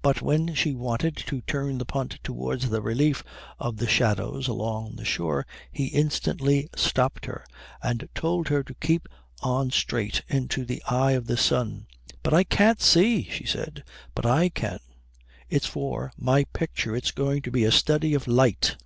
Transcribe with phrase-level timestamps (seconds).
[0.00, 3.22] But when she wanted to turn the punt towards the relief
[3.58, 7.44] of the shadows along the shore he instantly stopped her,
[7.82, 9.06] and told her to keep
[9.42, 11.84] on straight into the eye of the sun.
[12.22, 13.84] "But I can't see," she said.
[14.14, 14.78] "But I can.
[15.50, 16.96] It's for my picture.
[16.96, 18.78] It's going to be a study of light."